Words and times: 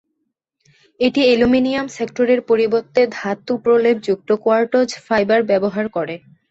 এটি 0.99 1.21
অ্যালুমিনিয়াম 1.25 1.87
সেক্টরের 1.89 2.39
পরিবর্তে 2.41 3.01
ধাতু- 3.17 3.61
প্রলেপযুক্ত 3.63 4.29
কোয়ার্টজ 4.43 4.89
ফাইবার 5.05 5.39
ব্যবহার 5.43 5.85
করে। 5.89 6.15